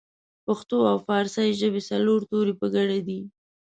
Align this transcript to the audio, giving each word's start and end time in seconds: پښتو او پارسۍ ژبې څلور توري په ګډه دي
پښتو 0.45 0.77
او 0.91 0.97
پارسۍ 1.07 1.49
ژبې 1.59 1.81
څلور 1.89 2.19
توري 2.29 2.53
په 2.59 2.65
ګډه 2.75 2.97
دي 3.07 3.19